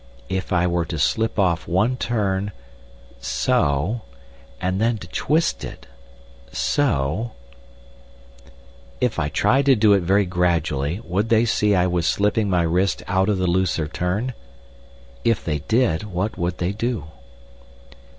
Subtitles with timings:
[0.29, 2.53] If I were to slip off one turn
[3.19, 4.01] so,
[4.59, 5.85] and then to twist it
[6.51, 7.33] so...
[8.99, 12.63] If I tried to do it very gradually, would they see I was slipping my
[12.63, 14.33] wrist out of the looser turn?
[15.23, 17.03] If they did, what would they do?